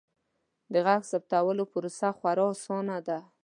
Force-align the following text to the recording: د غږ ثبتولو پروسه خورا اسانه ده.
د 0.71 0.73
غږ 0.85 1.01
ثبتولو 1.11 1.63
پروسه 1.71 2.07
خورا 2.17 2.45
اسانه 2.53 2.97
ده. 3.07 3.19